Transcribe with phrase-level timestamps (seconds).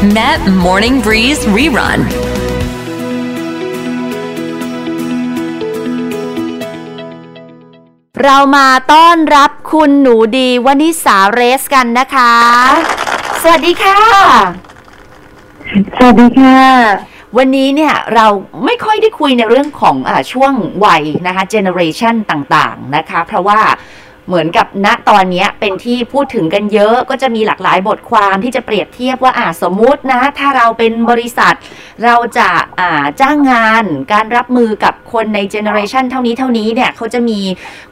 [0.00, 2.00] Met Morning Breeze Rerun
[8.22, 12.34] เรามาต้อนรับคุณหนูดีวนิษาเรซกันนะคะ
[13.42, 13.98] สวัสดีค่ะ
[15.96, 16.62] สวัสดีค่ะ
[17.36, 18.26] วันนี้เนี่ยเรา
[18.64, 20.52] ไม่ค่อยได้คุยในเรื่องของอาช่วง
[20.84, 23.60] วัยนะคะเจเนอเรชันต่างๆนะคะ เพราะว่า
[24.30, 31.54] เหมือนกับณตอนนี้เป็นที่พูดถึงกันเยอะก็จะมีหลากหลายบทความที่จะเปรียบเทียบว่าอ่าสมมุตินะ ถ้าเราเป็นบริษัท
[32.04, 32.48] เราจะ
[32.80, 37.40] อ่าจ้างงานการรับมือกับคนในเจเนอเรชันเท่านี้เท่านี้เนี่ยเขาจะมี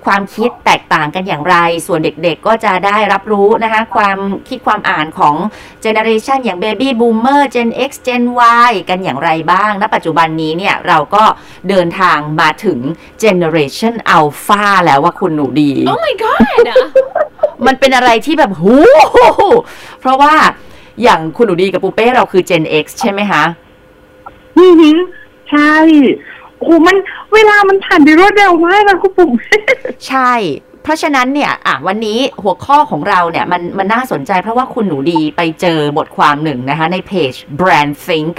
[0.05, 1.57] ความคิดแตกต่างกันอย่างไร
[1.87, 4.19] ส่วนเด็กๆก็จะได้รับรู้นะคะความ
[4.49, 5.35] คิดความอ่านของ
[5.83, 8.23] เจเนอเรชันอย่าง Baby Boomer Gen X Gen
[8.69, 11.25] Y กันอย่างไรบ้างณปัจจุบันนี้เนี่ยเราก็
[11.69, 12.79] เดินทางมาถึง
[13.23, 16.28] Generation Alpha แล้วว่าคุณหนูดี Oh my god
[17.67, 18.75] มันเป็นอะไรที่แบบหู
[20.01, 20.35] เพราะว่า
[21.03, 23.45] อย่างคุณหนูดีกับปูเป้เราคือ Gen X ใช่ไหมคะ
[24.59, 24.97] อือหือ
[25.51, 25.75] ใช่
[26.57, 26.97] โอ้โหมัน
[27.35, 29.31] เวลามันผ่านไปรวดเร็วมากนะคุณปุ๋ม
[30.09, 30.33] ใช่
[30.83, 38.35] เพราะฉะนั้นเนี่ยอะวันนี้หัวข้อของเราเนี่ย มันมันน่าสนใจเพราะว่าคุณหนูดีไปเจอบทความหนึ่งนะคะ ในเพจ Brand Think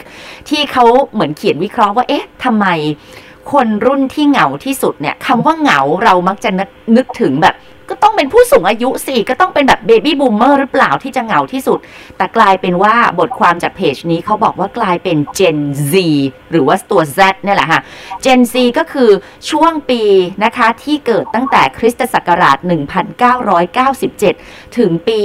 [0.50, 2.68] ที่เขาเหมือนเขียนวิเคราะห์ว่า เอ๊ะทำไม
[3.52, 7.56] คนรุ่นที่เหงาที่สุดเนี่ยคำว่าเหงาเรามักจะนึกนึกถึงแบบ
[7.90, 11.80] ก็ต้องเป็นผู้สูงอายุสิก็ต้องเป็นแบบเบบี้บูมเมอร์หรือเปล่าที่จะเหงาที่สุด
[12.18, 15.60] แต่กลายเป็นว่าบทความจากเพจนี้เขาบอกว่ากลายเป็น Gen
[15.92, 15.94] Z
[16.52, 17.82] หรือว่าตัว Z เนี่ยแหละค่ะ
[18.26, 19.10] Gen Z ก็คือ
[19.50, 20.02] ช่วงปี
[20.44, 22.58] นะคะที่เกิดตั้งแต่คริสตศักราช
[24.28, 25.20] 1997 ถึงปี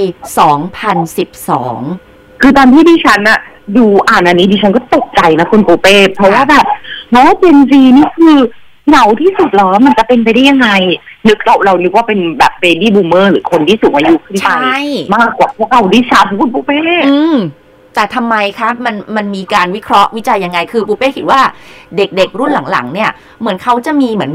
[1.18, 3.40] 2012 คือตอนที่ดิฉันอะ
[3.76, 6.64] ดูอ่านอันนี้ดิฉันก็ตกใจนะคุณปูเป้เพราะว่าแบบ
[7.12, 8.38] เนาะ Gen Z นี่คือ
[8.88, 10.68] เหงาที่สุดเหรอ มันจะเป็นไปได้ยังไง
[11.28, 14.76] นึกเราเรานึกว่าเป็นแบบ Baby Boomer หรือคนที่สูงอายุขึ้นไปใช่
[15.16, 17.36] มากกว่าพวกเราดิฉันคุณปูเป้อืม
[17.94, 21.40] แต่ทำไมคะมันมันมีการวิเคราะห์วิจัยยังไง คือปูเป้คิดว่า
[21.96, 24.32] เด็กๆรุ่นหลังๆ เนี่ย เหมือนเขาจะมีเหมือน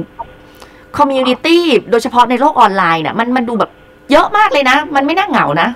[0.98, 3.72] community โดยเฉพาะในโลกออนไลน์เนี่ยมันมันดูแบบ
[4.12, 5.70] เยอะมากเลยนะ มันไม่น่าเหงานะ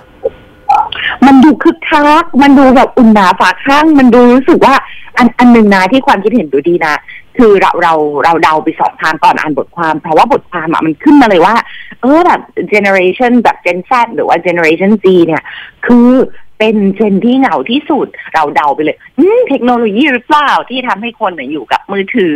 [1.26, 4.74] มันดูคึกคัก มันดูแบบอุ่นหนาฝาคั่ง มันดูรู้สึกว่า
[5.18, 6.94] อันอันหนึ่งนะที่ความคิดเห็นดูดีนะ
[7.38, 11.54] คือเราเราเราเดาไปสองทางก่อนอ่านบทความ เพราะว่าบทความอะมันขึ้นมาเลยว่า
[12.02, 12.40] เออแบบ
[12.72, 15.42] generation แบบ gen Z หรือว่า generation Z เนี่ย
[15.86, 16.10] คือ
[16.58, 18.96] เป็นเจนที่เหงาที่สุดเราเดาไปเลย
[19.48, 22.34] เทคโนโลยีหรือเปล่าที่ทำให้คนเนี่ยอยู่กับมือถือ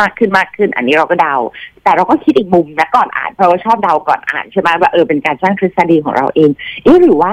[0.00, 1.36] มากขึ้นมากขึ้น อันนี้เราก็เดา
[1.82, 6.50] แต่เราก็คิดอีกมุมนะก่อนอ่านเพราะว่าชอบเดาก่อนอ่านใช่ไหมว่าเออเป็นการสร้างทฤษฎีของเราเอง
[6.84, 7.32] เอ๊หรือว่า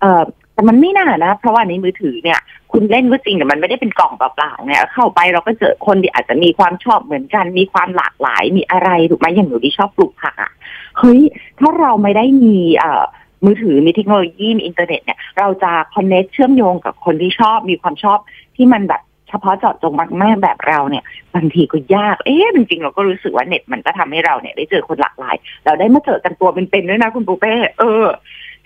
[0.00, 0.22] เออ
[0.54, 2.38] แต่มันไม่น่านะ เพราะว่าในมือถือเนี่ย
[2.78, 10.52] คุณเล่นก็จริงแต่มันไม่ได้เป็นกล่องเปล่าๆเนี่ยเข้าไปเราก็เจอคนที่อาจจะมีความชอบเหมือนกัน มีความหลากหลายมีอะไรถูกไหมอย่างหนูที่ชอบปลูกผักอะ
[10.98, 11.20] เฮ้ย
[11.58, 13.04] ถ้าเราไม่ได้มีเอ่อ
[13.44, 18.18] มือถือมีเทคโนโลยีมีอินเทอร์เน็ตเนี่ยเราจะคอนเน c เชื่อมโยงกับคนที่ชอบมีความชอบ
[18.56, 19.92] ที่มันแบบเฉพาะเจาะจง
[20.22, 21.04] มากๆแบบเราเนี่ย
[21.34, 28.04] บางทีก็ยาก เอ๊ะจริงๆเราก็รู้สึกว่าเน็ตมันก็ทำให้เราเนี่ยได้เจอคนหลากหลาย เราได้มาเจอกันตัวเป็นๆด้วยนะคุณปูเป้เออ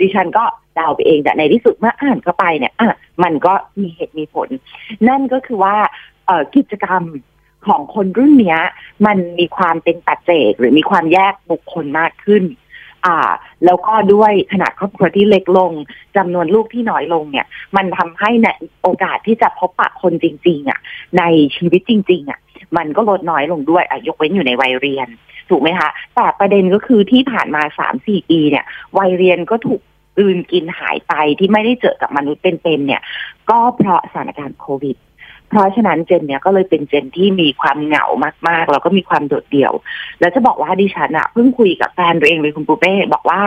[0.01, 0.45] ดิฉันก็
[0.75, 4.49] เดาไปเองแต่ในที่สุดเมื่ออ่านเข้าไปเนี่ยอะมันก็มีเหตุมีผล
[5.09, 5.77] นั่นก็คือว่า
[6.27, 7.03] เอ่อกิจกรรม
[7.67, 8.61] ของคนรุ่นเนี้ย
[9.07, 12.45] มันมีความเป็นปัจเจกหรือมีความแยกบุคคลมากขึ้น
[13.07, 13.19] อ่า
[13.65, 15.73] แล้วก็ด้วยขนาดครอบครัวที่เล็กลง
[16.17, 17.47] จำนวนลูกที่น้อยลงเนี่ย
[17.77, 20.79] มันทำให้เนี่ยโอกาสที่จะพบปะคนจริง ๆ อะ
[21.19, 21.23] ใน
[21.57, 22.41] ชีวิตจริง ๆ อะ
[22.77, 25.09] มันก็ลดน้อยลงด้วยอะยกเว้นอยู่ในวัยเรียน
[25.51, 28.65] ถูกไหมคะ แต่ประเด็นก็คือที่ผ่านมาสามสี่ปีเนี่ย
[28.99, 29.81] วัยเรียนก็ถูก
[30.19, 33.03] กืนกินหายไปที่ไม่ได้เจอกับมนุษย์เป็นๆเนี่ย
[33.51, 34.97] ก็เพราะสถานการณ์โควิด
[35.49, 38.07] เพราะฉะนั้นเจนเนี่ยก็เลยเป็นเจนที่มีความเหงา
[38.49, 39.73] มากๆ แล้วก็มีความโดดเดี่ยว
[40.21, 43.41] แล้วจะบอกว่าดิฉันอะเพิ่งคุยกับแฟนตัวเองเลยคุณปูเป้บอกว่า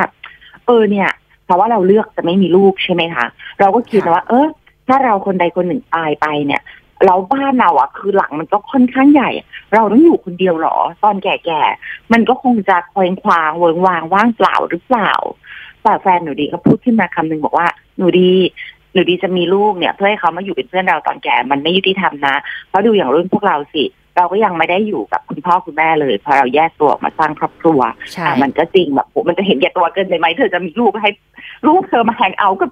[0.66, 1.10] เออเนี่ย
[1.46, 3.26] เพราะว่าเราเลือกจะไม่มีลูกใช่ไหมคะ
[3.60, 4.48] เราก็คิดนะว่า เออ
[4.88, 6.62] ถ้าเราคนใดคนหนึ่งตายไปเนี่ย
[7.06, 9.30] เราบ้านเราอะคือหลังมันก็ค่อนข้างใหญ่
[9.74, 15.12] เราต้องอยู่คนเดียวเหรอ ตอนแก่ๆ มันก็คงจะคอยควางเวิงวางว่างเปล่าหรือเปล่า
[15.84, 18.32] แต่แฟนหนูดีก็พูดขึ้นมาคำหนึ่งบอกว่า หนูดี
[18.94, 22.36] หนูดีจะมีลูกเนี่ย เพื่อให้เขามาอยู่เป็นเพื่อนเราตอนแก่ มันไม่ยุติธรรมนะ
[22.70, 23.84] เพราะดูอย่างรุ่นพวกเราสิ
[24.18, 27.80] เราก็ยังไม่ได้อยู่กับคุณพ่อคุณแม่เลยพอเราแยกตัวออกมาสร้างครอบครัว
[28.14, 31.12] ใช่อะมันก็จริงแบบโหมันจะเห็นแก่ตัวเกินไปไหมเธอจะมีลูกให้
[31.68, 32.72] ลูกเธอมาแฮงเอาท์กับ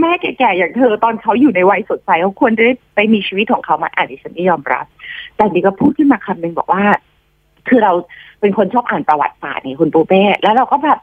[0.00, 4.86] แม่แก่ๆอย่างเธอตอนเขาอยู่ในวัยสดใสเขาควรจะได้ไปมีชีวิตของเขามาอ่านดิฉันไม่ยอมรับ
[5.36, 6.82] แต่ดีก็พูดขึ้นมาคำหนึ่งบอกว่า
[7.68, 7.92] คือเรา
[8.40, 10.98] เป็นคนชอบอ่านประวัติศาสตร์นี่คุณปูเป้แล้วเราก็แบบ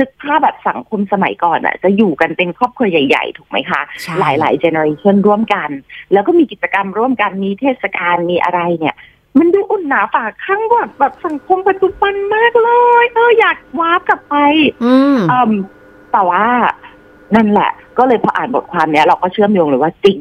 [0.00, 5.70] นึกภาพแบบสังคมสมัยก่อนอะ จะอยู่กันเป็นครอบครัวใหญ่ ๆ ถูกไหมคะใช่หลายๆเจเนอเรชันร่วมกัน
[6.12, 8.96] แล้วก็มีกิจกรรมร่วมกันมีเทศกาลมีอะไรเนี่ย
[9.38, 12.70] มันดูอุ่นหนาฝาข้างกว่าแบบสังคมปัจจุบันมากเล
[13.02, 14.34] ย เอออยากวาร์ปกลับไป
[14.84, 15.52] อืมอืม
[16.12, 16.46] แต่ว่า
[17.34, 20.18] นั่นแหละ ก็เลยพออ่านบทความเนี้ยเราก็เชื่อมโยงเลยว่าจริง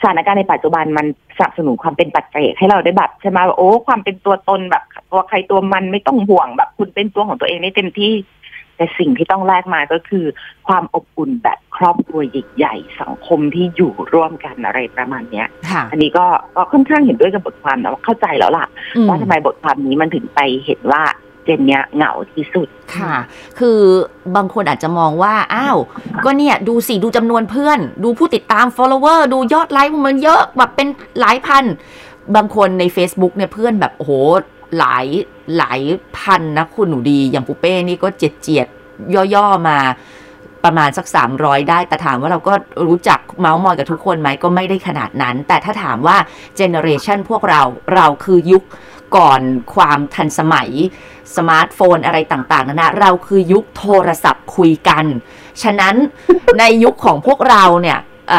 [0.00, 1.06] สถานการณ์ในปัจจุบันมัน
[1.36, 8.14] สนับสนุนความเป็นปัจเจกให้เราได้แบบใช่ไหมว่าโอ้ความเป็นตัวตนแบบตัวใครตัวมันไม่ต้องห่วงแบบ คุณเป็นตัวของตัวเองได้เต็มที่
[8.76, 10.24] แต่สิ่งที่ต้องแลกมาก็คือ
[10.68, 16.26] ความอบอุ่นแบบครอบครัวใหญ่ๆสังคมที่อยู่ร่วมกันอะไรประมาณเนี้ยค่ะอันนี้ก็
[16.56, 18.66] ก็ค่อนข้างเห็นด้วยกับบทความนะว่าเข้าใจแล้วล่ะ
[18.96, 21.02] อืมว่าทำไมบทความนี้มันถึงไปเห็นว่า
[21.44, 23.14] เจนเนี้ยเหงาที่สุดค่ะ
[23.58, 23.80] คือ
[24.36, 25.78] บางคนอาจจะมองว่า อ้าว
[26.24, 30.88] ก็เนี่ยดูสิ ดูจำนวนเพื่อน ดูผู้ติดตาม follower ดูยอดไลค์มันเยอะแบบเป็น
[31.20, 31.64] หลายพัน
[32.34, 34.12] บางคนใน Facebook เนี่ยเพื่อนแบบ โอ้โห
[34.78, 35.06] หลาย
[35.56, 35.80] หลาย
[36.18, 38.66] พันนะคุณหนูดี อย่างปุเป้นี่ก็เจ็ดเจียด
[39.34, 39.78] ย่อๆมา
[40.64, 41.06] ประมาณสัก
[41.38, 42.54] 300 ได้ แต่ถามว่าเราก็
[42.86, 46.16] รู้จักเมาส์มอยกับทุกคนไหมก็ไม่ได้ขนาดนั้น แต่ถ้าถามว่า
[46.56, 47.62] เจเนอเรชันพวกเรา
[47.94, 48.64] เราคือยุค
[49.16, 49.42] ก่อน
[49.74, 50.70] ความทันสมัย
[51.36, 55.04] สมาร์ทโฟนอะไรต่างๆนานาเราคือยุคโทรศัพท์คุยกัน
[55.62, 55.94] ฉะนั้น
[56.58, 57.98] ในยุคของพวกเราเนี่ย
[58.32, 58.34] อ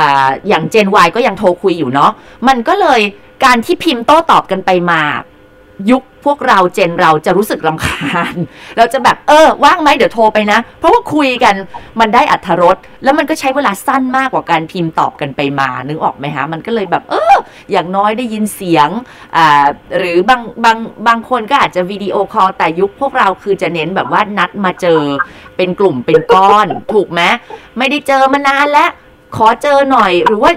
[0.47, 2.11] อย่างเจน Y ก็ยังโทรคุยอยู่เนาะ
[2.47, 3.01] มันก็เลย
[3.45, 5.01] การที่พิมพ์โต้ตอบกันไปมา
[5.91, 8.35] ยุคพวกเรา Gen เราจะรู้สึกรำคาญ
[8.77, 11.55] เราจะแบบเออว่างไหมเดี๋ยวโทรไปนะ เพราะว่าคุยกัน
[11.99, 17.35] มันได้อรรถรสแล้วมันก็ใช้เวลาสั้นมากกว่าการพิมพ์ตอบกันไปมานึกออกไหมฮะมันก็เลยแบบ เออ
[17.71, 18.89] อย่างน้อยได้ยินเสียง
[19.35, 19.65] อ่า
[19.97, 20.77] หรือบางบาง
[21.07, 25.01] บางคนก็อาจจะ video call แต่ยุคพวกเราคือจะเน้นแบบว่านัดมาเจอ
[25.57, 27.21] เป็นกลุ่มเป็นก้อน ถูกไหม
[27.77, 28.89] ไม่ได้เจอมานานแล้ว
[29.35, 30.51] ขอเจอหน่อยหรือว่า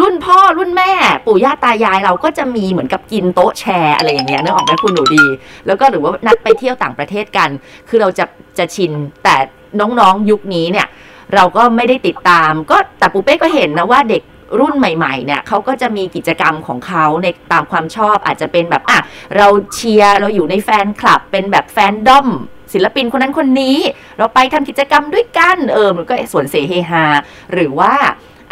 [0.00, 0.92] รุ่นพ่อรุ่นแม่
[1.26, 5.24] ปู่ย่าตายายเราก็จะมีเหมือนกับกินโต๊ะแชร์อะไรอย่างเงี้ยนึกออกไหมคุณหนูดี
[5.66, 7.48] แล้วก็หรือว่านัดไปเที่ยวต่างประเทศกัน
[7.88, 8.24] คือเราจะ
[8.58, 8.92] จะชิน
[9.24, 9.36] แต่
[9.80, 10.86] น้องๆยุคนี้เนี่ย
[11.34, 14.22] เราก็ไม่ได้ติดตาม ก็แต่ปูเป้ก็เห็นนะว่าเด็ก
[14.60, 18.98] รุ่นใหม่ๆ เนี่ยเขาก็จะมีกิจกรรมของเขาในตามความชอบอาจจะเป็นแบบอะ
[19.36, 22.28] เราเชียร์เราอยู่ในแฟนคลับ เป็นแบบแฟนดอม
[22.72, 23.76] ศิลปินคนนั้นคนนี้
[24.18, 27.04] เราไปทำกิจกรรมด้วยกันเออมันก็สวนเสเฮฮา
[27.52, 27.92] หรือว่า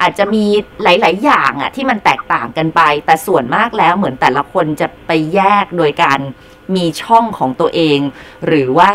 [0.01, 0.45] อาจจะมี
[0.83, 6.19] หลาย ๆ อย่างอะที่มันแตกต่างกันไป แต่ส่วนมากแล้วเหมือนแต่ละคนจะไปแยกโดยการ
[6.77, 7.99] มีช่องของตัวเอง
[8.47, 8.93] หรือว่า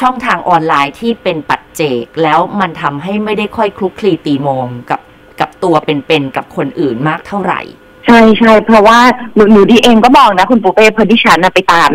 [0.00, 5.00] ช่องทางออนไลน์ที่เป็นปัจเจก แล้วมันทำให้ไม่ได้ค่อยคลุกคลีตีโมงกับ
[5.40, 7.60] กับตัวเป็นๆกับคนอื่นมากเท่าไหร่
[8.06, 8.98] ใช่ใช่เพราะว่า
[9.34, 11.90] หนูหนูดีเองก็บอกนะ คุณปูเป้เพอดิฉันนะไปตาม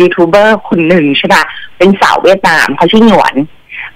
[0.00, 1.44] ยูทูบเบอร์คนหนึ่งใช่ปะ
[1.78, 3.34] เป็นสาวเวียดนามเขาชื่อหนวน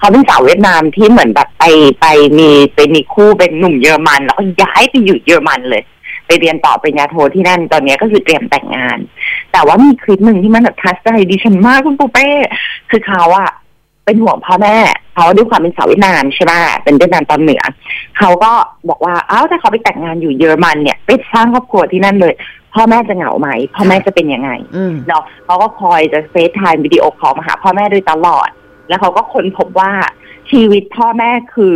[0.02, 1.64] เขาเป็นสาวเวียดนามที่เหมือนแบบไป
[2.00, 2.06] ไป
[2.38, 5.82] มีเป็นมีคู่เป็นหนุ่มเยอรมัน แล้วก็ย้ายไปอยู่เยอรมันเลย
[6.26, 8.98] ไปเรียนต่อปริญญาโทที่นั่นตอนนี้ก็คือเตรียมแต่งงาน
[9.52, 12.28] แต่ว่ามีคลิปหนึ่งที่มันแบบทัชใจดิฉันมากคุณปูเป้
[12.90, 13.50] คือเขาอะ
[14.04, 14.76] เป็นห่วงพ่อแม่
[15.14, 17.62] เขาด้วยความเป็นสาวเวียดนามใช่ปะเป็นเวียดนามตอนเหนือ
[18.18, 18.52] เขาก็
[18.88, 22.34] บอกว่าอ้าวถ้าเขาไปแต่งงานอยู่เยอรมันเนี่ยไปสร้างครอบครัวที่นั่นเลย
[22.74, 28.48] พ่อแม่จะเหงาไหมพ่อแม่จะเป็นยังไงอืมเนาะเขาก็คอยจะ FaceTime video call มาหาพ่อแม่โดยตลอด
[28.92, 29.90] แล้วเขาก็ค้นพบว่า
[30.50, 31.74] ชีวิตพ่อแม่คือ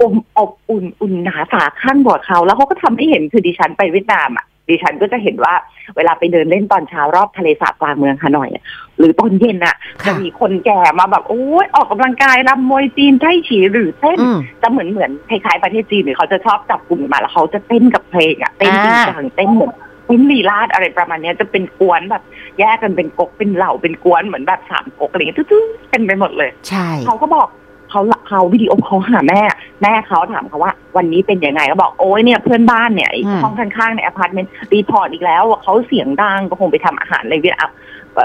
[0.00, 5.54] อบอบอุ่นอุ่นหนาฝาคั่งบวกเขา แล้วเขาก็ทำให้เห็นคือดิฉันไปเวียดนามอะดิฉันก็จะเห็นว่า
[5.96, 8.64] เวลาไปเดินเล่นตอนเช้ารอบทะเลสาบกลางเมืองฮานอยอะ
[8.98, 19.72] หรือตอนเย็นอะค่ะจะมีคนแก่มาแบบโอ้ยออกกำลังกายรำมวยจีนไต้ฉีหรือเต้นอืมจะเหมือนเหมือนคล้ายๆประเทศจีนหรือเขาจะชอบจับกลุ่มมาแล้วเขาจะเต้นกับเพลงอะเต้นจริงจังเต้นเหมือน
[20.08, 22.22] เต้นลีลาศอะไรประมาณเนี้ยจะเป็นก๊วนแบบ
[22.58, 27.48] แยกกันเป็นก๊กเป็นเหล่าเป็นก๊วนเหมือนแบบสามก๊กอะไรเงี้ยตึ้งๆเป็นไปหมดเลย ใช่เขาก็บอก
[27.90, 29.42] เขาเขาวิดีโอเขาหาแม่
[29.82, 37.70] แม่เขาถามเขาว่า วันนี้เป็นยังไงเขาบอกโอ้ยเนี่ยเพื่อนบ้านเนี่ยไอ้ห้องข้างๆในอพาร์ตเมนต์ report อีกแล้วว่าเขาเสียงดังก็คงไปทำอาหารอะไรเวียดนาม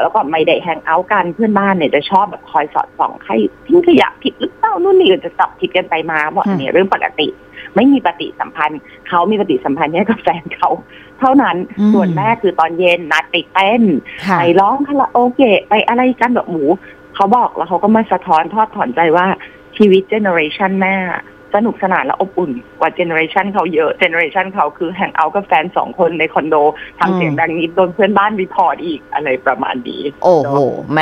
[0.01, 3.34] แล้วก็ไม่ได้ hang out กันเพื่อนบ้านเนี่ยจะชอบแบบคอยสอดส่องใคร
[3.67, 7.27] ทิ้งขยะผิดหรือเปล่านู่นนี่ก็จะจับผิดกันไปมาบอกเนี่ยเรื่องปกติ
[7.75, 10.70] ไม่มีปฏิสัมพันธ์เขามีปฏิสัมพันธ์เนี่ยกับแฟนเขา
[11.20, 13.84] เท่านั้นอืมส่วนแม่คือตอนเย็นนัดไปเต้น
[14.27, 16.65] ค่ะไปร้องคาราโอเกะไปอะไรกันแบบหมู
[17.15, 19.27] เขาบอกแล้วเขาก็มาสะท้อนทอดถอนใจว่า
[19.77, 20.96] ชีวิตเจเนอเรชันแม่
[21.55, 26.55] สนุกสนานและอบอุ่นกว่าเจเนอเรชันเขาเยอะเจเนอเรชันเขาคือ hang out กับแฟนสองคนในคอนโด
[27.00, 30.55] ทำเสียงดังนิดโดนเพื่อนบ้าน report อีกอะไรประมาณนี้ โอ้โห
[30.91, 31.00] แหม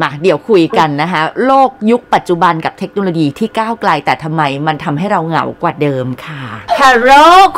[0.00, 6.42] มาเดี๋ยวคุยกันนะคะ โลกยุคปัจจุบันกับเทคโนโลยีที่ก้าวไกลแต่ทำไมมันทำให้เราเหงากว่าเดิมค่ะ
[6.80, 7.10] ฮัลโหล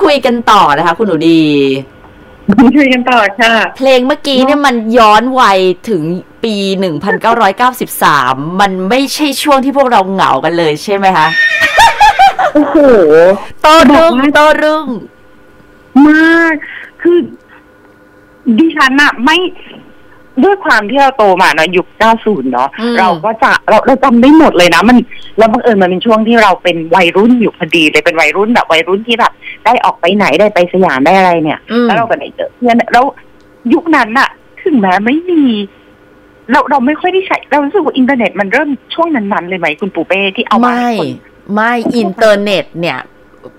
[0.02, 1.42] คุยกันต่อนะคะ คุณหนูดี
[2.76, 6.02] คุยกันต่อค่ะ เพลงเมื่อกี้เนี่ยมันย้อนวัยถึง
[6.44, 6.54] ปี
[7.38, 11.26] 1993 มันไม่ใช่ช่วงที่พวกเราเหงากันเลยใช่ไหมคะ
[12.54, 12.76] โอ้โห
[13.62, 14.86] โตรุ่งบอกว่าโตรุ่ง
[16.08, 16.54] มาก
[17.02, 17.18] คือ
[18.58, 19.36] ดิฉันอะไม่
[20.44, 21.86] ด้วยความที่เราโตมาเนาะยุค
[22.20, 24.96] 90 เนาะอืมเราก็จะเราเราจำได้หมดเลยนะ มัน
[25.38, 29.32] แล้วบังเอิญมันเป็นช่วงที่เราเป็นวัยรุ่นอยู่พอดีเลยเป็นวัยรุ่นแบบวัยรุ่นที่แบบ
[29.64, 33.04] ได้ออกไปไหนได้ไปสยามได้อะไรเนี่ยอืมแล้วเราก็ได้เจอเพื่อนแล้ว
[33.72, 34.28] ยุคนั้นอะ
[34.62, 35.42] ถึงแม้ไม่มี
[36.50, 41.10] เราเราไม่ค่อยได้ใช้ เรารู้สึกว่าอินเทอร์เน็ตมันเริ่มช่วงนั้นๆเลยไหมคุณปูเป้ที่เอามาไม่ให้คน
[41.54, 42.98] ไม่อินเทอร์เน็ตเนี่ย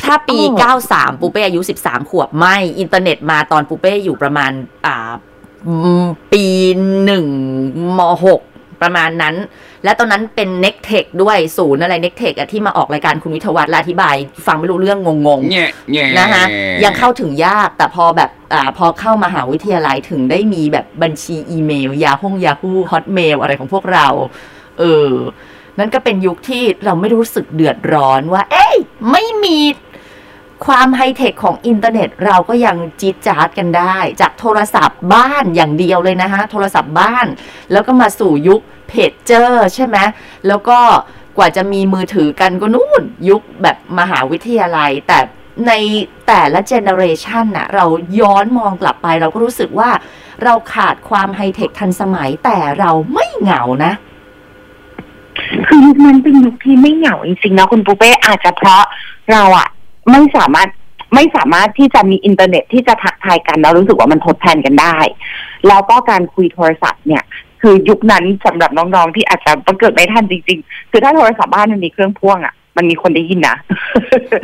[0.03, 4.51] ถ้าปีอ๋อ93 ปูเป้อายุ 13 ขวบ ไม่ อินเทอร์เน็ตมาตอนปูเป้อยู่ประมาณ
[4.85, 4.95] อ่า
[5.67, 6.45] อืมปี
[7.03, 7.25] หนึ่ง
[7.97, 8.41] มหก
[8.81, 9.35] ประมาณนั้น
[9.83, 12.33] และตอนนั้นเป็น n e c t e c h ด้วยศูนย์อะไร n e c t e c
[12.33, 14.15] h อะที่มาออกรายการคุณวิทยวัฒน์และอธิบาย
[14.45, 16.43] ฟังไม่รู้เรื่องงงๆแง่แง่นะคะ
[16.83, 24.07] ยังเข้าถึงยากแต่พอแบบอ่าพอเข้ามหาวิทยาลัยถึงได้มีแบบบัญชีอีเมล ยาห้องยาฮูฮอตเมลอะไรของพวกเรา
[24.79, 25.11] เออ
[25.79, 28.75] นั่นก็เป็นยุคที่เราไม่รู้สึกเดือดร้อนว่า เอ้ย
[29.11, 29.59] ไม่มี
[30.65, 37.27] ความไฮเทคของอินเทอร์เน็ตเราก็ยังจี๊ดจ๊าดกันได้ จากโทรศัพท์บ้านอย่างเดียวเลยนะคะโทรศัพท์บ้าน
[37.71, 39.97] แล้วก็มาสู่ยุคเพจเจอร์ใช่ไหม
[40.47, 40.79] แล้วก็
[41.37, 45.19] กว่าจะมีมือถือกันก็นู่นยุคแบบมหาวิทยาลัย แต่
[45.67, 45.71] ใน
[46.27, 47.85] แต่ละเจเนอเรชันน่ะเรา
[48.19, 49.89] ย้อนมองกลับไปเราก็รู้สึกว่า
[50.43, 53.93] เราขาดความไฮเทคทันสมัยแต่เราไม่เหงานะ
[55.67, 58.83] คือยุคนั้นเป็นยุคที่ไม่เหงาจริงๆนะคุณปูเป้อาจจะเพราะ
[59.31, 59.67] เราอะ
[60.11, 60.69] ไม่สามารถ
[61.15, 64.97] ไม่สามารถที่จะมีอินเทอร์เน็ตที่จะทักทายกันแล้วรู้สึกว่ามันทดแทนกันได้
[65.67, 67.23] แล้วก็การคุยโทรศัพท์เนี่ย
[67.61, 73.57] คือยุคนั้นสำหรับน้องๆที่อาจจะประเกิดไม่ทันจริง ๆ คือถ้าโทรศัพท์บ้านมันมีเครื่องพ่วงอะมันมีคนได้ยินนะ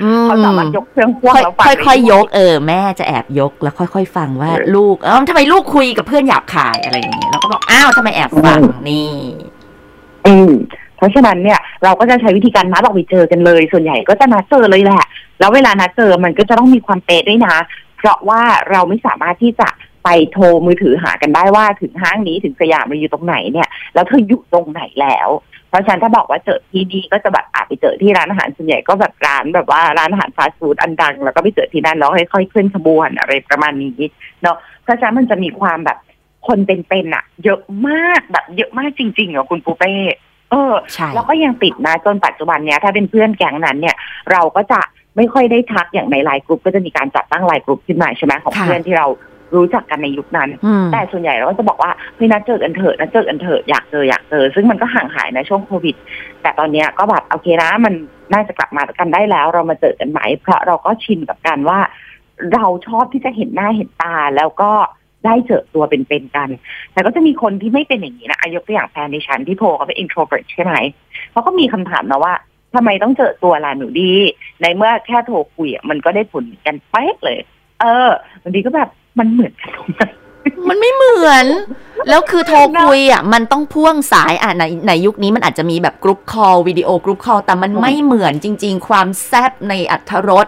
[0.03, 8.59] อืมเขาสามารถยกเครื่องพ่วงค่อยแล้วฟังค่อยได้ค่อยด้วยกเออแม่จะแอบยกแล้วค่อย ๆ ฟังว่าเออลูกเออทำไมลูกคุยกับเพื่อนหยาบคายอะไรอย่างเงี้ยแล้วก็บอกอ้าวทำไมแอบฟัง
[8.89, 9.09] นี่
[10.27, 15.05] อืมเพ ราะฉะนั้นเนี่ยเราก็จะใช้วิธีการนัดออกไปเจอกันเลย ส่วนใหญ่ก็จะนัดเจอเลยแหละ
[15.39, 17.55] แล้วเวลานัดเจอมันก็จะต้องมีความเป๊ะด้วยนะ
[17.97, 19.67] เพราะว่าเราไม่สามารถที่จะ
[20.03, 25.29] ไปโทรมือถือหากันได้ว่าถึงห้างนี้ถึงสยามมันอยู่ตรงไหนเนี่ย แล้วเธออยู่ตรงไหนแล้ว
[25.69, 34.01] เพราะฉะนั้นถ้าบอกว่าเจอที่ดีก็จะแบบอาจไปเจอที่ร้านอาหารส่วนใหญ่ก็แบบร้านแบบว่าร้านอาหารฟาสต์ฟู้ดอันดัง แล้วก็ไปเจอที่นั่นแล้วค่อยๆเคลื่อนขบวนอะไรประมาณนี้
[34.41, 35.97] เนาะเพราะฉะนั้นมันจะมีความแบบ
[36.47, 39.93] คนเป็นๆอะเยอะมากแบบเยอะมากจริงๆเหรอคุณปูเป้
[40.53, 43.95] เออใช่แล้วก็ยังติดนะจนปัจจุบันเนี้ยถ้าเป็นเพื่อนแก๊งนั้นเนี่ย
[44.31, 44.79] เราก็จะ
[45.17, 49.07] ไม่ค่อยได้ทักอย่างในไลน์กลุ่มก็จะมีการจัดตั้งไลน์กลุ่มขึ้นมาใช่ไหมของค่ะเพื่อนที่เรา
[49.55, 55.95] รู้จักกันในยุคนั้นอืมแต่ส่วนใหญ่เราก็จะบอกว่าเฮ้ยนัดเจอกันเถอะนัดเจอกันเถอะอยากเจออยากเจอซึ่งมันก็ห่างหายนะช่วงโควิด
[56.41, 57.93] แต่ตอนเนี้ยก็แบบโอเคนะ มัน
[58.33, 61.79] น่าจะกลับมากันได้แล้ว เรามาเจอกันไหมเพราะเราก็ชินกับการว่า
[62.53, 64.71] เราชอบที่จะเห็นหน้าเห็นตาแล้วก็
[65.25, 66.49] ได้เจอตัวเป็นๆกัน
[66.93, 70.73] แต่ก็จะมีคนที่ไม่เป็นอย่างนี้นะอายกตัวอย่างแฟนดิฉันที่โพเขาเป็น introvert ใช่ไหม
[71.31, 72.33] เขาก็มีคำถามนะว่า
[72.75, 74.11] ทำไมต้องเจอตัวล่ะหนูดี
[74.61, 77.39] ในเมื่อแค่โทรคุยมันก็ได้ผลกันเป๊ะเลย
[77.81, 78.09] เออ
[78.41, 78.89] บางทีก็แบบ
[79.19, 80.03] มันเหมือนกันตรงไหน
[80.67, 81.45] มันไม่เหมือน
[82.09, 90.47] แล้วคือโทรคุยอะ มันต้องพ่วงสายอะในในยุคนี้มันอาจจะมีแบบ group call video group call แต่มันไม่เหมือนจริง ๆ ความแซบในอรรถรส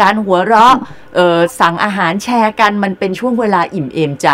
[0.00, 0.74] การหัวเราะ
[1.14, 4.28] เออสั่งอาหารแชร์กันมันเป็นช่วงเวลาอิ่มเอมใจ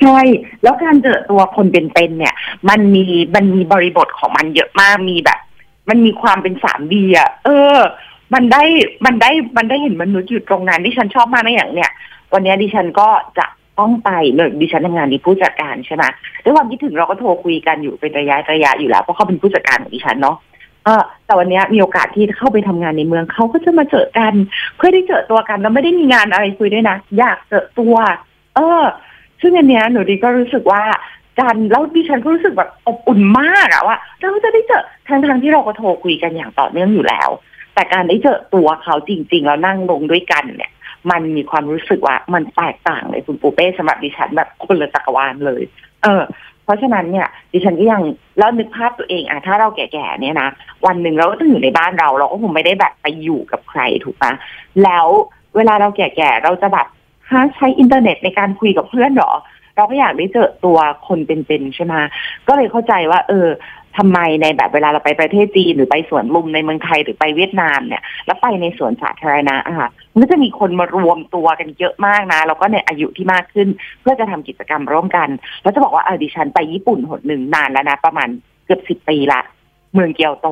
[0.00, 0.20] ใช่
[0.62, 2.34] แล้วการเจอตัวคนเป็นๆเนี่ย
[2.68, 5.40] มันมีมันมีบริบทของมันเยอะมากมีแบบ
[5.88, 7.78] มันมีความเป็นสามดีอะเออ
[8.34, 8.64] มันได้
[9.04, 11.90] มันได้มันได้เห็นมนุษย์อยู่ตรงนั้นที่ฉันชอบมากในอย่างเนี่ย
[12.34, 13.08] วันนี้ดิฉันก็
[13.38, 13.46] จะ
[13.78, 16.04] ต้องไปเลยดิฉันทำงานที่ผู้จัดการใช่ไหม
[16.44, 20.36] ด้วยความคิดถึงเราก็โทรคุยกันอยู่เป็นระยะระยะอยู่แล้วเพราะเขาเป็นผู้จัดการของดิฉันเนาะ
[20.84, 24.34] เออแต่วันนี้มีโอกาสที่เข้าไปทำงานในเมืองเขาก็จะมาเจอกัน
[24.76, 27.94] เพื่อได้เจอตัวกันแล้วไม่ได้มีงานอะไรคุยด้วยนะอยากเจอตัว
[28.56, 28.82] เออ
[29.40, 30.82] ซึ่งอันเนี้ยหนูดีก็รู้สึกว่า
[31.40, 37.28] การแล้วดิฉันก็รู้สึกแบบอบอุ่นมากอะว่าเราจะได้เจอทางทางที่เราก็โทรคุยกันอย่างต่อเนื่องอยู่แล้ว
[37.74, 40.72] แต่การได้เจอตัวเขาจริง ๆ แล้วนั่งลงด้วยกันเนี่ย
[41.10, 45.62] มันมีความรู้สึกว่ามันแตกต่างเลยคุณปูเป้สำหรับดิฉันแบบคนละจักรวาลเลย
[46.02, 46.22] เออ
[46.64, 48.02] เพราะฉะนั้นเนี่ย ดิฉันก็ยัง
[48.38, 50.48] แล้วนึกภาพตัวเองอะถ้าเราแก่ๆเนี่ยนะ
[50.86, 54.32] วันหนึ่งเราก็ต้องอยู่ในบ้านเรา เราก็คงไม่ได้แบบไปอยู่กับใครถูกปะ
[54.84, 55.06] แล้ว
[55.56, 56.86] เวลาเราแก่ๆเราจะแบบ
[57.30, 59.32] ฮะใช้อินเทอร์เน็ตในการคุยกับเพื่อนเหรอ
[59.76, 60.78] เราก็อยากได้เจอตัว
[61.08, 61.94] คนเป็นๆใช่ไหม
[62.48, 63.48] ก็เลยเข้าใจว่า เออ
[63.96, 73.68] ทำไมในแบบเวลาเราไปประเทศจีนหรือไปสวนลุมในเมืองไทยหรือไปเวียดนามเนี่ย แล้วไปในสวนสาธารณะอะค่ะ มันจะมีคนมารวมตัวกันเยอะมากนะ แล้วก็ในอายุที่มากขึ้น
[74.00, 75.28] เพื่อจะทำกิจกรรมร่วมกัน
[75.62, 78.28] แล้วจะบอกว่าเออดิฉันไปญี่ปุ่นหนหนึ่งนานแล้วนะ ประมาณ
[78.66, 79.40] เกือบสิบปีละ
[79.94, 80.48] เมืองเกียวโต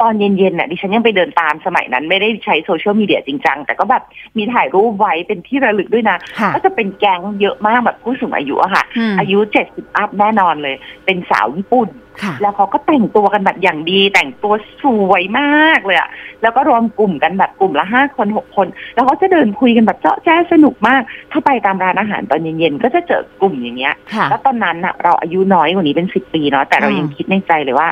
[0.00, 4.02] ตอนเย็นๆน่ะดิฉันยังไปเดินตามสมัยนั้น ไม่ได้ใช้โซเชียลมีเดียจริงจังแต่ก็แบบ
[4.36, 11.88] มีถ่ายรูปไว้เป็นที่ระลึกด้วยนะค่ะก็จะเป็นแก๊งเยอะมากแบบผู้สูงอายุอะค่ะอืมอายุเจ็ดสิบอัพแน่นอนเลย เป็นสาวญี่ปุ่น
[12.22, 16.08] ค่ะแล้วเขาก็แต่งตัวกันแบบอย่างดี แต่งตัวสวยมากเลยอะ
[16.42, 27.88] แล้วก็รวมกลุ่มกันแบบกลุ่มละห้าคนหกคน แล้วเขาจะเดินคุยกันแบบเจาะแจ้สนุกมาก ถ้าไปตามร้านอาหารตอนเย็นๆก็จะเจอกลุ่มอย่างเงี้ยค่ะแล้วตอนนั้นน่ะเราอายุน้อยกว่านี้เป็นสิบปีเนาะแต่เราอืมยังคิดในใจเลยว่า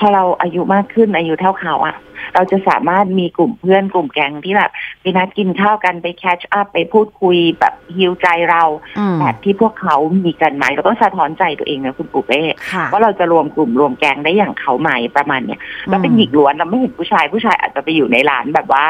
[0.00, 1.96] พอเราอายุมากขึ้นอายุเท่าเขาอะ
[2.34, 8.62] เราจะสามารถมีกลุ่มเพื่อนกลุ่มแก๊งที่แบบไปนัดกินข้าวกันไปแคชอัพไปพูดคุยแบบฮิวใจเรา
[8.98, 12.42] อืมแบบที่พวกเขามีกันไหมเราต้องสะท้อนใจตัวเองนะคุณปู่เป้
[12.72, 18.86] ค่ะว่าเราจะรวมกลุ่มรวมแก๊งได้อย่างเขาไหมประมาณเนี้ยเราเป็นหญิงล้วนเราไม่เห็นผู้ชายผู้ชายอาจจะไปอยู่ในร้านแบบว่า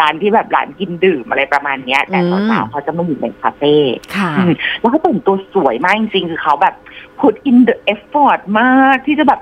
[0.00, 3.74] ร้านที่แบบร้านกินดื่มอะไรประมาณเนี้ย แต่อืมสาวๆเขาจะมาอยู่ในคาเฟ่
[4.16, 6.74] ค่ะอืมแล้วเขาแต่งตัวสวยมากจริงๆ คือเขาแบบ
[7.20, 9.40] put in the effort มากที่จะแบบ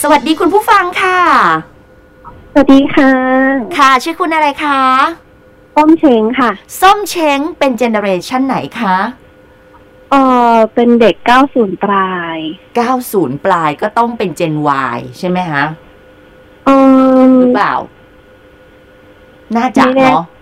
[0.00, 1.20] สวัสดีคุณผู้ฟังค่ะ
[2.52, 3.12] สวัสดีค่ะ
[3.78, 4.80] ค่ะ ชื่อคุณอะไรคะ
[5.74, 6.50] ป้อมเชงค่ะ
[6.80, 8.96] ส้มเช้งเป็นเจเนอเรชันไหนคะ
[10.10, 10.14] เอ
[10.54, 11.16] อเป็นเด็ก
[11.50, 12.36] 90 ปลาย
[12.90, 14.54] 90 ปลายก็ต้องเป็นเจน
[14.96, 15.64] Y ใช่ไหมคะ
[16.64, 16.70] เอ
[17.18, 17.74] อหรือเปล่า
[19.56, 20.33] น่าจะไม่แน่เนาะอืม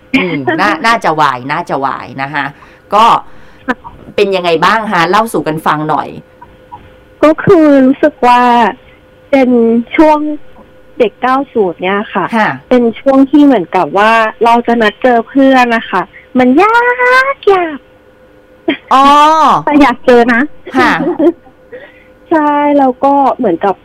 [0.61, 2.45] น่าน่าจะ Y น่าจะ Y นะคะ
[2.95, 3.05] ก็
[4.15, 6.09] เป็นยังไงบ้างคะเล่าสู่กันฟังหน่อย
[7.23, 8.41] ก็คือรู้สึกว่า
[9.31, 9.49] เป็น
[9.95, 10.19] ช่วง
[10.99, 11.13] เด็ก
[11.47, 14.11] 90เนี่ยค่ะค่ะ เป็นช่วงที่เหมือนกับว่า
[14.43, 16.01] เราจะนัดเจอเพื่อนนะคะ
[16.37, 16.77] มันยา
[17.33, 17.77] กยาก
[18.93, 19.07] อ๋อ
[19.65, 20.41] แต่อยากเจอนะ
[20.77, 20.91] ค่ะ
[22.29, 23.75] ใช่แล้วก็เหมือนกับ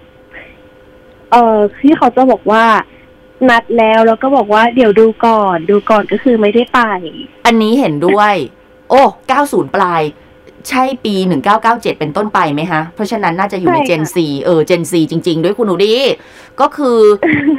[1.31, 2.65] เอ่อที่เขาจะบอกว่า
[3.51, 6.81] นัดแล้วแล้วก็บอกว่าเดี๋ยวดูก่อนดูก่อนก็คือไม่ได้ไป
[7.47, 8.35] อันนี้เห็นด้วย
[8.91, 9.03] โอ้
[9.39, 10.03] 90ปลาย
[10.69, 11.15] ใช่ปี
[11.57, 15.95] 1997เป็นต้นไปไหมฮะ เพราะฉะนั้นน่าจะอยู่ในใช่ค่ะเจน C เออเจน C จริง ๆ ด้วยคุณหนูดี
[16.61, 16.99] ก็คือ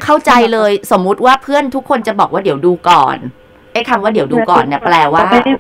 [0.04, 3.18] เข้าใจเลยสมมุติว่าเพื่อนทุกคนจะบอกว่าเดี๋ยวดูก่อน
[3.74, 5.52] ไอ้คำว่าเดี๋ยวดูก่อนเนี่ยแปลว่าไม่ได้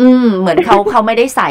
[0.00, 1.50] อืม เหมือนเขาเขาไม่ได้ใส่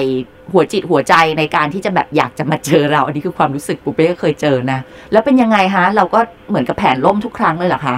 [0.52, 4.80] หัวจิตหัวใจในการที่จะแบบอยากจะมาเจอเรา อันนี้คือความรู้สึกปุ๊เป้ก็เคยเจอนะ
[5.12, 7.96] แล้วเป็นยังไงฮะ เราก็เหมือนกับแผนล่มทุกครั้งเลยเหรอคะ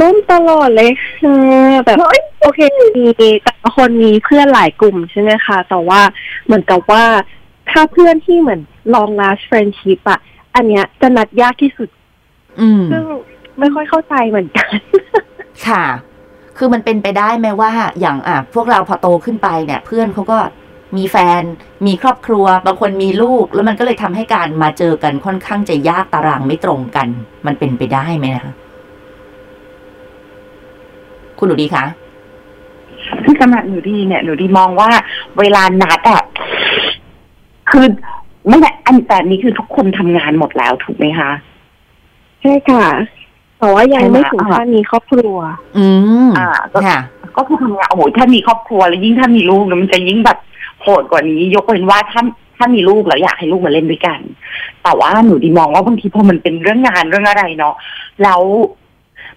[0.00, 1.36] ล่มตลอดเลยค่ะ
[1.86, 1.98] แบบ
[2.40, 2.60] โอเค
[2.96, 3.06] มี
[3.42, 6.00] แต่ละคนมีเพื่อนหลายกลุ่มใช่ไหมคะ แต่ว่า
[6.44, 7.04] เหมือนกับว่า
[7.70, 8.60] ถ้าเพื่อนที่เหมือน
[8.94, 10.20] long last friendship อะ
[10.54, 11.88] อันเนี้ยจะนัดยากที่สุด
[12.60, 13.04] อืมซึ่ง
[13.58, 14.70] ไม่ค่อยเข้าใจเหมือนกัน
[15.66, 15.84] ค่ะ
[16.56, 20.38] คือมันเป็นไปได้ไหมว่าอย่างอะพวกเราพอโตขึ้นไปเนี่ย เพื่อนเขาก็
[20.96, 21.42] มีแฟน
[21.86, 27.08] มีครอบครัว บางคนมีลูก แล้วมันก็เลยทำให้การมาเจอกันค่อนข้างจะยากตารางไม่ตรงกัน
[27.46, 28.52] มันเป็นไปได้ไหมนะคะ
[31.42, 31.84] คุณหนูดีคะ
[33.24, 34.90] ที่สำหรับหนูดีเนี่ยหนูดีมองว่า
[35.38, 36.22] เวลานัดอะ
[37.70, 37.86] คือ
[38.48, 41.30] ไม่ได้อันแต่นี้คือทุกคนทำงานหมดแล้วถูกไหมคะ
[42.42, 42.86] ใช่ค่ะ
[43.58, 45.36] แต่ว่ายังไม่ใช่ไหมถึงอ่าขั้นมีครอบครัว
[45.76, 45.86] อื
[46.28, 46.98] มอ่าก็ค่ะ
[47.36, 50.38] ก็คือทำงานโอ้โหถ้ามีครอบครัวแล้วยิ่งถ้ามีลูกเนี่ยมันจะยิ่งแบบ
[50.82, 52.22] โหดกว่านี้ ยกเว้นว่าถ้า
[52.56, 54.18] ถ้ามีลูกแล้วอยากให้ลูกมาเล่นด้วยกัน
[54.82, 57.74] แต่ว่าหนูดีมองว่าบางทีพอมันเป็นเรื่องงานเรื่องอะไรเนาะ
[58.22, 58.40] แล้ว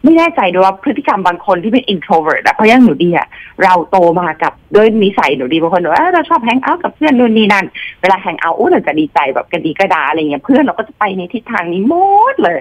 [0.06, 3.28] ไม่แน่ใจด้วยว่าพฤติกรรมบางคนที่เป็น introvert อะเพราะย่างหนูดีอะ
[3.64, 7.66] เราโตมากับด้วยนิสัยหนูดีบางคนว่าเราชอบแฮงเอาท์กับเพื่อนนู่นนี่นั่น
[8.02, 11.94] เวลาแฮงเอาท์เราจะดีใจแบบกระดีกระดาอะไรเงี้ยเพื่อนเราก็จะไปในทิศทางนี้หม
[12.34, 12.60] ดเลย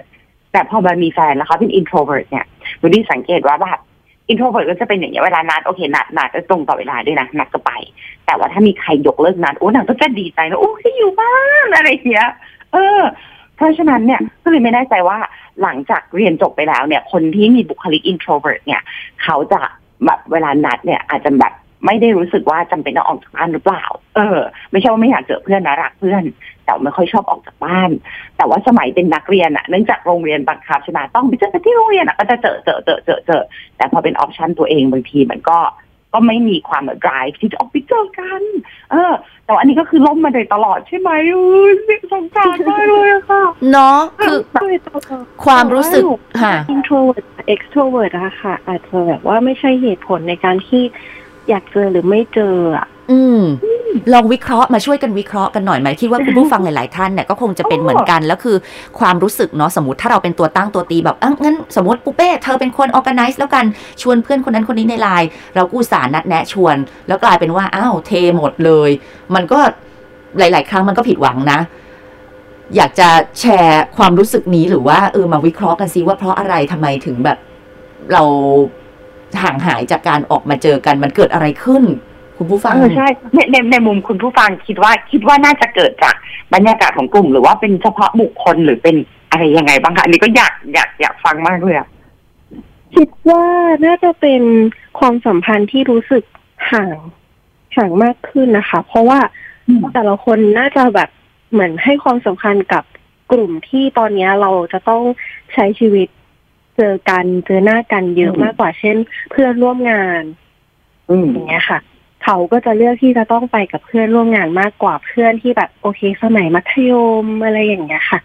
[0.53, 2.45] แต่พอมันมีแฟนแล้วเขาเป็น introvert เนี่ย
[2.79, 3.81] หนูดีสังเกตว่าแบบ
[4.31, 7.73] introvert ก็จะเป็นอย่างเงี้ยเวลานัดโอเคนัดนัดจะตรงต่อเวลาด้วยนะนัดก็ไป
[8.27, 12.31] แต่ว่าถ้ามีใครยกเลิกนัดโอ้นางก็จะดีใจนะโอ้ยอยู่บ้านอะไรเงี้ย
[12.73, 13.03] เออ
[13.57, 15.19] เพราะฉะนั้นเนี่ยก็เลยไม่แน่ใจว่า
[15.63, 18.83] หลังจากเรียนจบไปแล้วเนี่ย คนที่มีบุคลิก introvert เนี่ย
[19.23, 19.61] เขาจะ
[20.05, 21.55] แบบเวลานัดเนี่ยอาจจะแบบ
[21.87, 23.85] ไม่ได้รู้สึกว่าจำเป็นต้องออกจากบ้านหรือเปล่า
[24.17, 24.39] เออ
[24.71, 26.25] ไม่ใช่ว่าไม่อยากเจอเพื่อนนะรักเพื่อน
[26.65, 27.91] แต่ไม่ค่อยชอบออกจากบ้าน
[28.37, 33.43] แต่ว่าสมัยเป็นนักเรียนอะเนื่องจากโรงเรียนบังคับใช่ไหมต้องไปเจอกันที่โรงเรียนอะก็จะเจอเจอเจอเจอเจอ
[33.77, 35.59] แต่พอเป็นออปชันตัวเองบางทีมันก็
[36.15, 38.43] ก็ไม่มีความแบบ drive ที่จะออกไปเจอกัน
[38.91, 39.13] เออ
[39.45, 41.73] แต่ว่าอันนี้ก็คือล่มมาโดยตลอดใช่ไหมอุ้ย
[42.13, 44.39] สงสารมากเลยอะค่ะ เนาะคือ
[45.45, 46.03] ความรู้สึก
[46.43, 47.25] ค่ะ introvert
[47.55, 50.83] extrovert อะค่ะ อาจจะแบบว่าไม่ใช่เหตุผลในการที่
[51.49, 53.43] อยากเจอหรือไม่เจออะ อืม
[54.13, 58.57] ลองวิเคราะห์มาช่วยกันวิเคราะห์กันหน่อยไหมคิดว่าคุณผู้ฟังหลาย ๆ ท่านเนี่ยก็คงจะเป็นเหมือนกันแล้วคือ
[58.99, 63.65] ความรู้สึกเนาะสมมติถ้าเราเป็นตัวตั้งตัวตีแบบอะงั้นสมมติปุ๊เป้เธอเป็นคนออแกไนซ์แล้วกัน
[64.03, 66.77] ชวนเพื่อนคนนั้นคนนี้ในไลน์เรากู้สารนัดแนะชวน
[67.09, 68.91] แล้วกลายเป็นว่าอ้าวเทหมดเลย
[69.35, 69.59] มันก็
[70.39, 71.59] หลาย ๆ ครั้งมันก็ผิดหวังนะ
[72.77, 73.09] อยากจะ
[73.41, 77.39] แชร์ความรู้สึกนี้หรือว่าเออมาวิเคราะห์กันซิว่าเพราะอะไรทำไมถึงแบบ
[78.13, 78.23] เรา
[79.43, 81.83] ห่างหายจากการออกมาเจอกันมันเกิดอะไรขึ้น
[82.37, 86.15] คุณผู้ฟังเออใช่ในในในมุมคุณผู้ฟังคิดว่าคิดว่าน่าจะเกิดจาก
[86.55, 88.97] บรรยากาศของกลุ่ม หรือว่าเป็นเฉพาะบุคคลหรือเป็น
[89.31, 91.89] อะไรยังไงบ้างคะอันนี้ก็อยากอยากอยากฟังมากเลยอะ
[92.97, 93.45] คิดว่า
[93.87, 94.43] น่าจะเป็น
[94.99, 96.25] ความสัมพันธ์ที่รู้สึก
[96.71, 96.97] ห่าง
[97.77, 99.21] ห่างมากขึ้นนะคะ เพราะว่า
[99.93, 101.11] แต่ละคนน่าจะแบบ
[101.53, 102.85] เหมือนให้ความสำคัญกับ
[103.33, 105.03] กลุ่มที่ตอนเนี้ยเราจะต้อง
[105.55, 106.09] ใช้ชีวิต
[106.77, 108.97] เจอกันเจอหน้ากันเยอะมากกว่าเช่น
[109.31, 110.23] เพื่อนร่วมงาน
[111.11, 111.79] อืมอย่างเงี้ยค่ะ
[112.25, 116.93] เขาก็จะเลือกที่จะต้องไปกับเพื่อนร่วมงานมากกว่าเพื่อนที่แบบโอเคสมัยมัธย
[117.25, 118.21] มอะไรอย่างเงี้ยค่ะ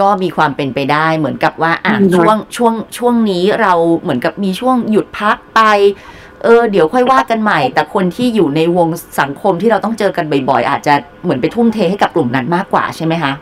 [0.00, 5.60] ก็มีความเป็นไปได้เหมือนกับว่าอะอืมช่วงช่วงช่วงนี้เราเหมือนกับมีช่วงหยุดพักไป
[6.44, 8.88] เออเดี๋ยวค่อยว่ากันใหม่ แต่คนที่อยู่ในวง
[9.20, 13.32] สังคมที่เราต้องเจอกันบ่อยๆ อาจจะเหมือนไปทุ่มเทให้กับกลุ่มนั้นมากกว่าใช่ไหมคะ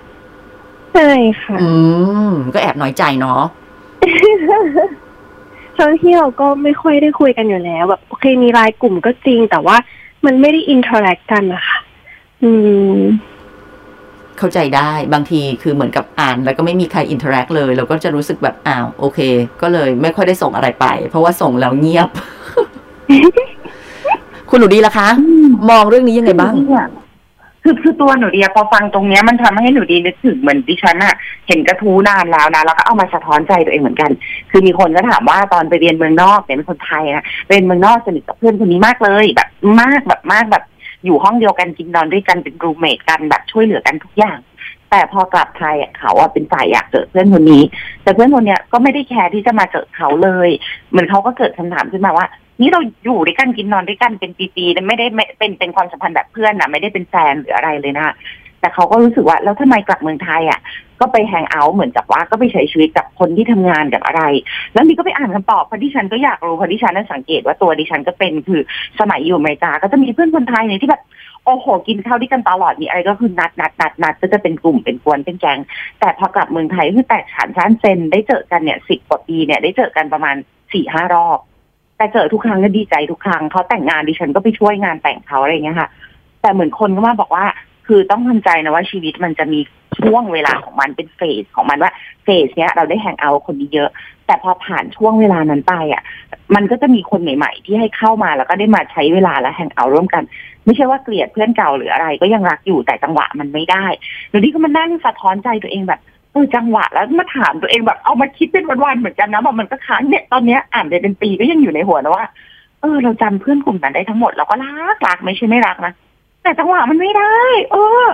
[0.95, 1.11] ใช่
[1.43, 1.69] ค่ะ อื
[2.31, 3.41] ม ก็แอบน้อยใจเนาะ
[5.79, 9.77] ทั้งที่เราก็ไม่ค่อยได้คุยกันอยู่แล้ว แบบโอเคมีไลน์กลุ่มก็จริง แต่ว่า
[10.27, 11.79] มันไม่ได้ interact กันนะคะ
[12.43, 12.51] อื
[12.97, 12.99] ม
[14.39, 19.19] เข้าใจได้บางทีคือเหมือนกับอ่าน แล้วก็ไม่มีใคร interact เลย เราก็จะรู้สึกแบบอ้าวโอเค
[19.63, 22.09] ก็เลยไม่ค่อยได้ส่งอะไรไป เพราะว่าส่งแล้วเงียบ
[24.51, 25.09] คุณหนูดีล่ะคะ
[25.71, 26.55] มองเรื่องนี้ยังไงบ้าง
[27.63, 31.15] คือคือตัวหนูดีพอฟังตรงเนี้ยมันทำให้หนูดีนึกถึงเหมือนดิฉันอะ
[31.49, 34.11] เห็นกระทู้นานแล้วนะแล้วก็เอามาสะท้อนใจตัวเองเหมือนกัน
[34.51, 39.49] คือมีคนก็ถามว่าตอนไปเรียนเมืองนอกเนี่ยเป็นคนไทยนะไปเรียนเมืองนอกสนิทกับเพื่อนคนนี้มากเลยแบบ
[39.81, 40.65] มากแบบมากแบบ
[41.05, 44.39] อยู่ห้องเดียวกันกินนอนด้วยกันเป็นรูเมทกันแบบช่วยเหลือกันทุกอย่าง
[44.91, 47.63] แต่พอกลับไทยเขาอะเป็นฝ่ายอยากเจอเพื่อนคนนี้
[48.03, 50.51] แต่เพื่อนคนเนี้ยก็ไม่ได้แคร์ที่จะมาเจอเขาเลย
[50.91, 52.27] เหมือนเขาก็เกิดคำถามขึ้นมาว่า
[52.61, 58.15] นี่เราอยู่ด้วยกันกินนอนด้วยกันเป็นปีๆแต่ไม่ได้ไม่เป็นเป็นความสัมพันธ์แบบเพื่อนนะไม่ได้เป็นแฟนหรืออะไรเลยนะ
[58.61, 60.61] แต่เขาก็รู้สึกว่าแล้วทำไมกลับเมืองไทยอะ
[61.01, 64.23] ก็ไป hang out เหมือนกับว่าก็ไปใช้ชีวิตกับคนที่ทำงานกับอะไร
[64.73, 68.61] แล้วนี่ก็ไปอ่านคำตอบเพราะดิฉันก็อยากรู้เพราะดิฉันนั้นสังเกตว่าตัวดิฉันก็เป็นคือ
[69.01, 71.03] สมัยอยู่อเมริกา ก็จะมีเพื่อนคนไทยเนี่ยที่แบบ
[71.45, 75.59] โอ้โหกินข้าวด้วยกันตลอดมีอะไรก็คือนัดนัดนัดนัดก็จะเป็นกลุ่มเป็นกวนเป็นแกง
[76.01, 80.37] แต่พอกลับเมืองไทยคือแตกฉานชั้นเซนได้เจอกันเนี่ยสิบกว่าปีเนี่ยได้เจอกันประมาณ
[80.73, 81.39] สี่ห้ารอบ
[81.97, 85.89] แต่เจอทุกครั้งก็ดีใจทุกครั้งเขาแต่งงานดิฉันก็ไปช่วยงานแต่งเขาอะไรอย่างเงี้ยค่ะ
[86.43, 87.45] แต่เหมือนคนก็มาบอกว่า
[87.89, 89.61] คือต้องทำใจนะว่าชีวิตมันจะมี
[89.99, 91.93] ช่วงเวลาของมันเป็นเฟสของมันว่า
[92.25, 93.91] เฟสเนี้ยเราได้แฮงเอาคนนี้เยอะ
[94.27, 96.03] แต่พอผ่านช่วงเวลานั้นไปอะ
[96.55, 100.23] มันก็จะมีคนใหม่ๆ ที่ให้เข้ามาแล้วก็ได้มาใช้เวลาและแฮงเอาร่วมกัน
[100.65, 103.85] ไม่ใช่ว่าเกลียดเพื่อนเก่าหรืออะไร ก็ยังรักอยู่แต่จังหวะมันไม่ได้
[104.31, 106.01] หรือที่ก็มานั่งสะท้อนใจตัวเองแบบ
[106.33, 112.27] เออจังหวะแล้วมาถามตัวเองแบบเอามาคิดเป็นวันๆเหมือนกันนะแบบมันก็ค้างเนี่ยตอนเนี้ยอ่านไปเป็นปีก็ยังอยู่ในหัวนะว่า
[112.81, 115.93] เออเราจำเพื่อนกลุ่มนั้นได้ทั้งหมดเราก็รักรักไม่ใช่ไม่รักนะ
[116.43, 117.37] แต่จังหวะมันไม่ได้
[117.73, 118.05] เออ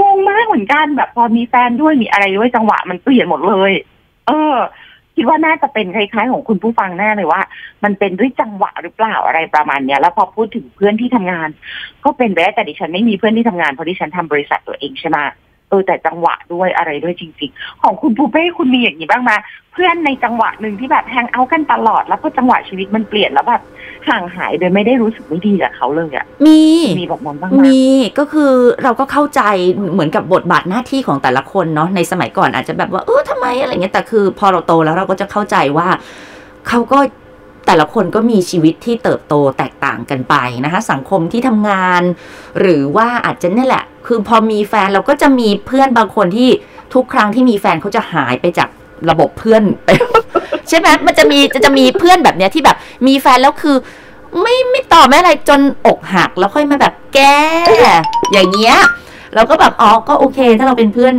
[0.00, 3.72] งงมากเหมือนกันแบบพอมีแฟนด้วยมีอะไรด้วยจังหวะมันเปลี่ยนหมดเลย
[4.28, 4.56] เออ
[5.16, 7.42] คิดว่าน่าจะเป็นคล้ายๆของคุณผู้ฟังแน่เลยว่า
[7.84, 11.48] มันเป็นด้วยจังหวะหรือเปล่าอะไรประมาณเนี้ยแล้วพอพูดถึงเพื่อนที่ทำงาน
[12.04, 15.18] ก็เป็นไปได้แต่ดิฉันไม่มีเพื่อนที่ทำงานเพราะดิฉันทำบริษัทตัวเองใช่ไหม
[15.68, 19.36] เออแต่จังหวะด้วยอะไรด้วยจริง ๆ ของคุณปูเป้คุณมีอย่างนี้บ้างมา
[19.72, 23.62] เพื่อนในจังหวะหนึ่งที่แบบแฮงเอาท์กันตลอดแล้วพอจังหวะชีวิตมันเปลี่ยนแล้วแบบ
[24.08, 26.60] ห่างหายโดยไม่ได้รู้สึกไม่ดีกับเขาเลยอะมี
[27.00, 27.82] มีแบบนั้นบ้างไหมมี
[28.18, 28.52] ก็คือ
[28.82, 29.42] เราก็เข้าใจ
[29.92, 35.88] เหมือนกับบทบาทหน้าที่ของแต่ละคนเนาะในสมัยก่อนอาจจะแบบว่าเออทำไมอะไรเงี้ยแต่คือ พอเราโตแล้วเราก็จะเข้าใจว่า
[36.68, 36.98] เขาก็
[37.68, 42.02] แต่ละคนก็มีชีวิตที่เติบโตแตกต่างกันไปนะคะสังคมที่ทำงาน
[42.60, 46.50] หรือว่าอาจจะนี่แหละ คือพอมีแฟนเราก็จะมีเพื่อนบางคนที่
[46.94, 48.68] ทุกครั้งที่มีแฟนเขาจะหายไปจาก
[49.10, 49.88] ระบบเพื่อนไป
[50.68, 52.76] ใช่ไหมมันจะมีจะจะมีเพื่อนแบบเนี้ยที่แบบ
[53.06, 53.76] มีแฟนแล้วคือ
[54.40, 57.20] ไม่ไม่ตอบไม่อะไรจนอกหักแล้วค่อยมาแบบแก
[58.32, 58.76] อย่างเงี้ย
[59.34, 61.14] เราก็แบบอ๋อก็โอเค ถ้าเราเป็นเพื่อน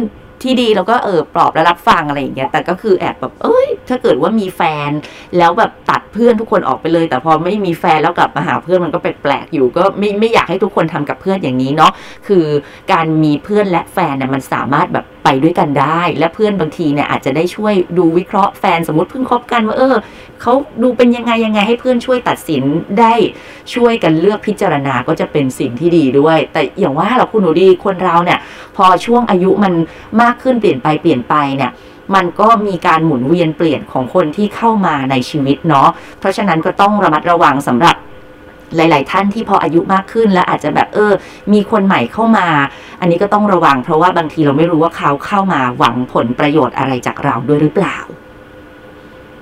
[0.46, 4.92] ที่ดีเราก็เออปลอบและรับฟังอะไรอย่างเงี้ยแต่ก็คือแอบแบบเอ้ย ถ้าเกิดว่ามีแฟน
[5.38, 11.92] แล้วแบบตัด เพื่อนทุกคนออกไปเลย แต่พอไม่มีแฟนแล้วกลับมาหาเพื่อนมันก็แปลกๆอยู่ ก็ไม่ไม่อยากให้ทุกคนทำกับเพื่อนอย่างนี้เนาะ
[12.28, 12.46] คือ
[12.92, 19.96] การมีเพื่อนและแฟนเนี่ยมันสามารถแบบไปด้วยกันได้ และเพื่อนบางทีเนี่ยอาจจะได้ช่วยดูวิเคราะห์แฟนสมมติเพิ่งคบกันว่าเออ
[20.42, 22.64] เขาดูเป็นยังไงยังไงให้เพื่อนช่วยตัดสิน
[23.00, 23.14] ได้
[23.74, 28.40] ช่วยกันเลือกพิจารณาก็จะเป็นสิ่งที่ดีด้วย แต่อย่างว่าเราคุณหนูดีคนเราเนี่ย
[28.78, 29.74] พอช่วงอายุมัน
[30.22, 31.72] มากขึ้นเปลี่ยนไปเปลี่ยนไปเนี่ย
[32.16, 37.96] มันก็มีการหมุนเวียนเปลี่ยนของคนที่เข้ามาในชีวิตเนาะเพราะฉะนั้นก็ต้องระมัดระวังสำหรับ
[38.76, 41.14] หลาย ๆ ท่านที่พออายุมากขึ้นแล้วอาจจะแบบเออ
[41.54, 42.48] มีคนใหม่เข้ามา
[43.02, 47.98] อันนี้ก็ต้องระวัง เพราะว่าบางทีเราไม่รู้ว่าเขาเข้ามาหวังผลประโยชน์อะไรจากเราด้วยหรือเปล่า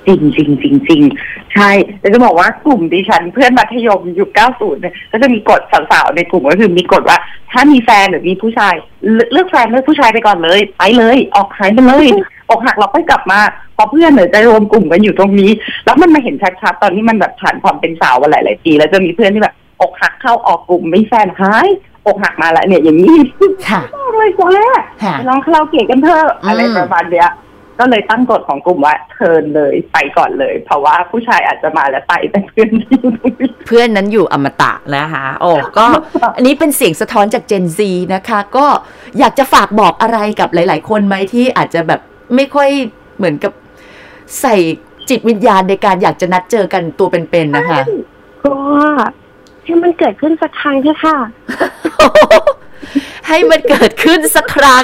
[0.08, 1.02] จริงจริงจริงจริง
[1.58, 7.18] ใช่ใช่แต่จะบอกว่ากลุ่มดิฉัน เพื่อนมัธยมยุค90เนี่ยก็จะมีกฎสาวๆในกลุ่มก็คือมีกฎว่า
[7.52, 8.74] ถ้ามีแฟนหรือมีผู้ชาย
[9.14, 12.08] เลือกเลือกแฟนเลือกผู้ชายไปก่อนเลย ไปเลย ออกหายไปเลย
[12.50, 13.40] อกหักเราค่อยกลับมา
[13.76, 15.52] เพอเพื่อนเนี่ยจะรวมกลุ่มกันอยู่ตรงนี้
[15.86, 21.68] แล้วมันมาเห็นชัดๆตอนที่มันแบบผ่านความเป็นสาวมาหลายๆปีแล้วจะมีเพื่อนที่แบบอกหักเข้าออกกลุ่มไม่แฟนหาย
[22.08, 23.18] อกหักมาแล้วเนี่ยอย่างนี้
[23.68, 23.82] ค่ะ
[24.18, 24.50] เลยกว่า
[25.04, 27.30] ค่ะไปลองคาราโอเกะกันเถอะอืมอะไรประมาณเนี้ย
[27.80, 35.86] ก็เลยตั้งกฎของกลุ่มว่าเชิญเลยไปก่อนเลย เพราะว่าผู้ชายอาจจะมาแล้วไปแต่เพื่อนที่อยู่ตรงนี้เพื่อนนั้นอยู่อมตะนะคะโอ้ก็
[36.36, 37.80] อันนี้เป็นเสียงสะท้อนจาก Gen Z
[38.16, 38.66] นะคะ ก็
[39.20, 42.02] อยากจะฝากบอกอะไรกับหลาย ๆ คนไหมที่อาจจะแบบ
[42.36, 42.70] ไม่ค่อย
[43.18, 43.54] เหมือนกับ
[44.42, 44.56] ใส่
[45.10, 47.82] จิตวิญญาณในการอยากจะนัดเจอกันตัวเป็นๆนะคะ
[48.44, 48.56] ก็
[49.64, 51.18] ให้มันเกิดขึ้นสักครั้งเถอะค่ะ
[53.28, 54.84] ให้มันเกิดขึ้นสักครั้ง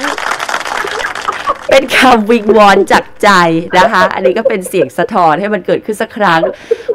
[1.70, 3.30] เป็นคำวิงวอนจากใจ
[3.78, 6.40] นะคะ อันนี้ก็เป็นเสียงสะท้อนให้มันเกิดขึ้นสักครั้ง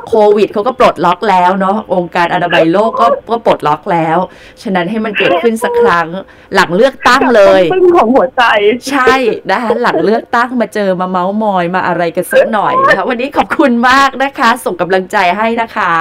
[0.08, 4.18] โควิดเขาก็ปลดล็อกแล้วเนาะ องค์การอนามัยโลกก็ก็ปลดล็อกแล้ว
[4.62, 6.08] ฉะนั้นให้มันเกิดขึ้นสักครั้ง
[6.56, 8.44] หลังเลือกตั้งเลยปึ้งของหัวใจ
[8.92, 9.16] ใช่
[9.52, 15.94] นะคะ หลังเลือกตั้งมาเจอมาเมาส์มอยมาอะไรกันสักหน่อยนะคะ วันนี้ขอบคุณมากนะคะ ส่งกำลังใจให้นะคะ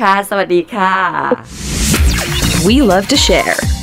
[0.00, 0.94] ค่ะ สวัสดีค่ะ
[2.66, 3.79] We love to share.